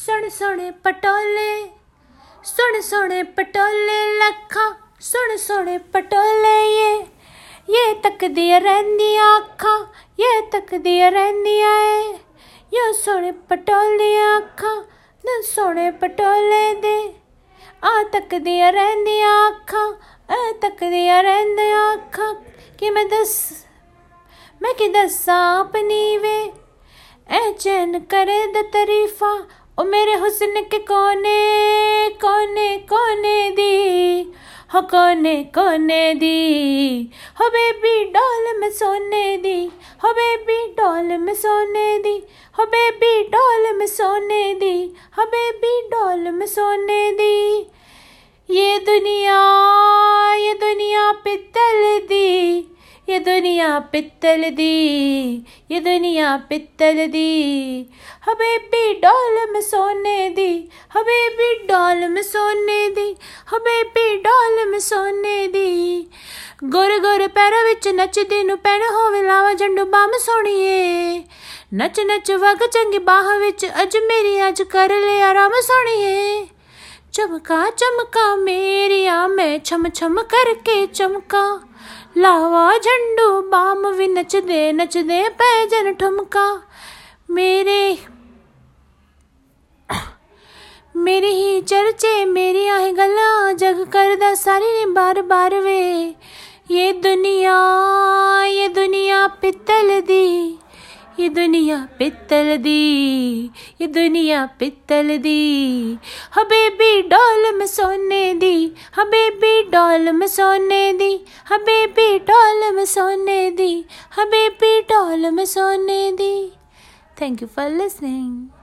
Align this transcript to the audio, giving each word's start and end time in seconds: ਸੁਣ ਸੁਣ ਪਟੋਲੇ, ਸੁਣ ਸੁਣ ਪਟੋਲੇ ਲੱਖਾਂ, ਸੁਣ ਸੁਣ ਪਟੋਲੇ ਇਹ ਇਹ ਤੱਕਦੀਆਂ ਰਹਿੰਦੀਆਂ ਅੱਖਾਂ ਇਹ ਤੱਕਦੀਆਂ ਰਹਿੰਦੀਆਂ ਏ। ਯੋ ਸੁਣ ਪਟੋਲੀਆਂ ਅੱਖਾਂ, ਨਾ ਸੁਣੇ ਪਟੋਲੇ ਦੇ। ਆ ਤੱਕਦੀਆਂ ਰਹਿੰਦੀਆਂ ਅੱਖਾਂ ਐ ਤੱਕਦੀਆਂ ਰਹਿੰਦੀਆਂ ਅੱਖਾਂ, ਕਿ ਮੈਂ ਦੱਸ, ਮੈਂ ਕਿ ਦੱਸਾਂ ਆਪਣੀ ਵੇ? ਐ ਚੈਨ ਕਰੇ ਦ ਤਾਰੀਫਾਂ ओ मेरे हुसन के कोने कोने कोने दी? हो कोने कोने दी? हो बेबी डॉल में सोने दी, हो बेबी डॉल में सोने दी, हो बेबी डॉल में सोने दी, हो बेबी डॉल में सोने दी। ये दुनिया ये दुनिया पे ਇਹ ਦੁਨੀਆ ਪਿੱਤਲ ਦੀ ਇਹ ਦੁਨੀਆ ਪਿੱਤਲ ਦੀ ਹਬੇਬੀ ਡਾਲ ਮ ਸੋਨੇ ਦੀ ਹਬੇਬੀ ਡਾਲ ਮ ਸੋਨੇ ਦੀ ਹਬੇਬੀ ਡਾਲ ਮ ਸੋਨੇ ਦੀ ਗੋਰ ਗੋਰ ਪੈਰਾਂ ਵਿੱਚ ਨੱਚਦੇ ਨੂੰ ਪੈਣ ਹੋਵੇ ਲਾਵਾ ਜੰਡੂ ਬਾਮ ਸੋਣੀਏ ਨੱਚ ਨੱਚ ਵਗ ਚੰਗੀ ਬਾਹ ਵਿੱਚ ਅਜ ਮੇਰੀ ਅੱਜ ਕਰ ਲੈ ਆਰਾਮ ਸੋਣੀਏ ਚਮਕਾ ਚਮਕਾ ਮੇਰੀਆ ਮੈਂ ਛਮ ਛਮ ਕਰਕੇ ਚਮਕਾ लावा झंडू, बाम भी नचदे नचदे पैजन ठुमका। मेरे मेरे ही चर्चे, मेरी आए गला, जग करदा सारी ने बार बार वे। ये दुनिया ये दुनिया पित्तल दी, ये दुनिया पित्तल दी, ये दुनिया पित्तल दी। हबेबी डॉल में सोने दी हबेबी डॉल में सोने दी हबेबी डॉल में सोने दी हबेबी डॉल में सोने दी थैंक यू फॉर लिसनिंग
ਸੁਣ 0.00 0.28
ਸੁਣ 0.28 0.70
ਪਟੋਲੇ, 0.72 1.70
ਸੁਣ 2.44 2.80
ਸੁਣ 2.80 3.24
ਪਟੋਲੇ 3.24 4.18
ਲੱਖਾਂ, 4.18 4.70
ਸੁਣ 5.00 5.36
ਸੁਣ 5.36 5.78
ਪਟੋਲੇ 5.78 6.54
ਇਹ 6.76 7.04
ਇਹ 7.70 7.94
ਤੱਕਦੀਆਂ 7.94 8.60
ਰਹਿੰਦੀਆਂ 8.60 9.36
ਅੱਖਾਂ 9.38 9.78
ਇਹ 10.20 10.42
ਤੱਕਦੀਆਂ 10.42 11.10
ਰਹਿੰਦੀਆਂ 11.10 11.74
ਏ। 11.80 12.18
ਯੋ 12.74 12.92
ਸੁਣ 12.92 13.32
ਪਟੋਲੀਆਂ 13.32 14.38
ਅੱਖਾਂ, 14.38 14.76
ਨਾ 15.24 15.42
ਸੁਣੇ 15.54 15.90
ਪਟੋਲੇ 15.90 16.74
ਦੇ। 16.74 17.12
ਆ 17.84 18.02
ਤੱਕਦੀਆਂ 18.12 18.72
ਰਹਿੰਦੀਆਂ 18.72 19.48
ਅੱਖਾਂ 19.48 19.92
ਐ 20.30 20.52
ਤੱਕਦੀਆਂ 20.52 21.22
ਰਹਿੰਦੀਆਂ 21.22 21.94
ਅੱਖਾਂ, 21.94 22.34
ਕਿ 22.78 22.90
ਮੈਂ 22.90 23.04
ਦੱਸ, 23.04 23.36
ਮੈਂ 24.62 24.74
ਕਿ 24.74 24.88
ਦੱਸਾਂ 24.88 25.60
ਆਪਣੀ 25.60 26.16
ਵੇ? 26.18 26.52
ਐ 27.28 27.52
ਚੈਨ 27.52 28.00
ਕਰੇ 28.00 28.46
ਦ 28.46 28.62
ਤਾਰੀਫਾਂ 28.62 29.38
ओ 29.80 29.84
मेरे 29.84 30.14
हुसन 30.14 30.60
के 30.70 30.78
कोने 30.78 32.08
कोने 32.22 32.76
कोने 32.78 33.50
दी? 33.50 34.32
हो 34.74 34.80
कोने 34.80 35.44
कोने 35.44 36.02
दी? 36.14 37.10
हो 37.40 37.48
बेबी 37.48 38.04
डॉल 38.04 38.58
में 38.60 38.70
सोने 38.70 39.36
दी, 39.36 39.64
हो 40.04 40.12
बेबी 40.12 40.58
डॉल 40.72 41.16
में 41.18 41.34
सोने 41.34 41.98
दी, 41.98 42.14
हो 42.58 42.64
बेबी 42.64 43.22
डॉल 43.28 43.72
में 43.76 43.86
सोने 43.86 44.42
दी, 44.54 44.76
हो 45.18 45.24
बेबी 45.24 45.88
डॉल 45.88 46.30
में 46.30 46.46
सोने 46.46 47.12
दी। 47.12 47.66
ये 48.50 48.78
दुनिया 48.78 49.40
ये 50.34 50.54
दुनिया 50.60 51.10
पे 51.12 51.36
ਇਹ 53.10 53.20
ਦੁਨੀਆ 53.20 53.78
ਪਿੱਤਲ 53.80 54.50
ਦੀ 54.50 55.42
ਇਹ 55.70 55.80
ਦੁਨੀਆ 55.80 56.36
ਪਿੱਤਲ 56.36 57.06
ਦੀ 57.10 57.82
ਹਬੇਬੀ 58.28 58.92
ਡਾਲ 58.94 59.46
ਮ 59.52 59.60
ਸੋਨੇ 59.60 60.28
ਦੀ 60.28 60.68
ਹਬੇਬੀ 60.96 61.54
ਡਾਲ 61.66 62.08
ਮ 62.08 62.20
ਸੋਨੇ 62.22 62.88
ਦੀ 62.90 63.14
ਹਬੇਬੀ 63.54 64.16
ਡਾਲ 64.16 64.64
ਮ 64.68 64.78
ਸੋਨੇ 64.78 65.46
ਦੀ 65.48 66.06
ਗੋਰ 66.64 66.98
ਗੋਰ 66.98 67.26
ਪੈਰਾਂ 67.28 67.64
ਵਿੱਚ 67.64 67.88
ਨੱਚਦੇ 67.88 68.42
ਨੂੰ 68.42 68.58
ਪੈਣ 68.58 68.82
ਹੋਵੇ 68.92 69.22
ਲਾਵਾ 69.22 69.52
ਜੰਡੂ 69.52 69.84
ਬਾਮ 69.84 70.18
ਸੋਣੀਏ 70.18 71.22
ਨੱਚ 71.74 72.00
ਨੱਚ 72.00 72.32
ਵਗ 72.32 72.66
ਚੰਗੀ 72.72 72.98
ਬਾਹ 72.98 73.38
ਵਿੱਚ 73.38 73.66
ਅਜ 73.82 73.96
ਮੇਰੀ 73.96 74.48
ਅੱਜ 74.48 74.62
ਕਰ 74.62 74.94
ਲੈ 75.00 75.20
ਆਰਾਮ 75.22 75.52
ਸੋਣੀਏ 75.62 76.46
ਚਮਕਾ 77.12 77.70
ਚਮਕਾ 77.70 78.34
ਮੇਰੀਆ 78.36 79.26
ਮੈਂ 79.26 79.58
ਛਮ 79.58 79.88
ਛਮ 79.88 80.22
ਕਰਕੇ 80.22 80.86
ਚਮਕਾ 80.86 81.69
लावा 82.16 82.76
झंडू, 82.76 83.40
बाम 83.50 83.90
भी 83.96 84.06
नचदे 84.08 84.70
नचदे 84.72 85.22
पैजन 85.32 85.92
ठुमका। 85.92 86.46
मेरे 87.30 87.98
मेरे 90.96 91.28
ही 91.28 91.60
चर्चे, 91.62 92.24
मेरी 92.24 92.66
आए 92.68 92.92
गला, 92.92 93.52
जग 93.52 93.82
करदा 93.92 94.34
सारी 94.34 94.72
ने 94.72 94.86
बार 94.92 95.20
बार 95.22 95.54
वे। 95.60 95.82
ये 96.70 96.92
दुनिया 97.02 97.54
ये 98.46 98.68
दुनिया 98.68 99.26
पित्तल 99.42 100.00
दी, 100.00 100.58
ये 101.20 101.28
दुनिया 101.28 101.76
पित्तल 101.98 102.56
दी, 102.56 103.50
ये 103.80 103.86
दुनिया 103.88 104.44
पित्तल 104.58 105.16
दी। 105.18 105.98
हबेबी 106.34 107.00
डॉल 107.08 107.52
में 107.54 107.66
सोने 107.66 108.32
दी 108.59 108.71
हबेबी 108.97 109.61
डॉल 109.71 110.11
में 110.17 110.27
सोने 110.27 110.91
दी 110.99 111.13
हबेबी 111.51 112.17
डॉल 112.29 112.71
में 112.75 112.85
सोने 112.95 113.39
दी 113.57 113.73
हबेबी 114.17 114.79
डॉल 114.91 115.29
में 115.31 115.45
सोने 115.55 116.11
दी 116.21 116.35
थैंक 117.21 117.41
यू 117.41 117.47
फॉर 117.55 117.69
लिसनिंग 117.69 118.58